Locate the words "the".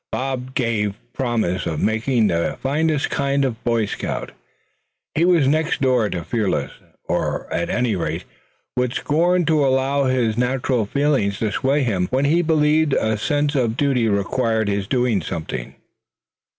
2.25-2.57